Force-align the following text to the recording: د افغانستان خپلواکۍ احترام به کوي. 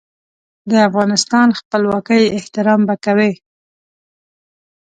د 0.69 0.71
افغانستان 0.87 1.47
خپلواکۍ 1.59 2.23
احترام 2.37 2.81
به 2.87 2.95
کوي. 3.05 3.33